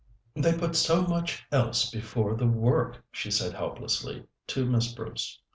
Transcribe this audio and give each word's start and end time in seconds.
"They 0.33 0.57
put 0.57 0.75
so 0.75 1.03
much 1.03 1.45
else 1.51 1.91
before 1.91 2.33
the 2.33 2.47
work," 2.47 3.05
she 3.11 3.29
said 3.29 3.53
helplessly 3.53 4.25
to 4.47 4.65
Miss 4.65 4.91
Bruce. 4.91 5.39